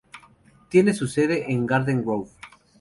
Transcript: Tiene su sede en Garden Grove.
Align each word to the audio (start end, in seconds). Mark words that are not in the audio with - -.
Tiene 0.69 0.95
su 0.95 1.05
sede 1.07 1.51
en 1.53 1.67
Garden 1.67 2.01
Grove. 2.03 2.31